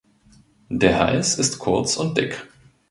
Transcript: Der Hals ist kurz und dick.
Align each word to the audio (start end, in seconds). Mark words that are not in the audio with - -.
Der 0.69 0.97
Hals 0.97 1.37
ist 1.37 1.59
kurz 1.59 1.95
und 1.95 2.17
dick. 2.17 2.47